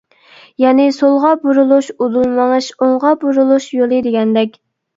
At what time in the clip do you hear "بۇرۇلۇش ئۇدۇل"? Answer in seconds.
1.43-2.27